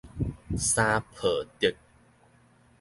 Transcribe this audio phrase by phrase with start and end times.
[0.57, 1.71] 三抱竹